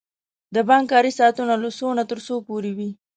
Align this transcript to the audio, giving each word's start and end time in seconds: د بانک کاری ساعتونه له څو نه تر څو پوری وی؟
د 0.55 0.57
بانک 0.69 0.85
کاری 0.91 1.11
ساعتونه 1.19 1.53
له 1.63 1.69
څو 1.77 1.87
نه 1.97 2.03
تر 2.09 2.19
څو 2.25 2.35
پوری 2.47 2.71
وی؟ 2.77 2.89